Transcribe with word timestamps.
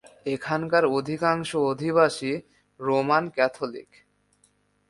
এখানকার 0.25 0.83
অধিকাংশ 0.97 1.49
অধিবাসী 1.71 2.31
রোমান 2.79 3.23
ক্যাথলিক। 3.29 3.89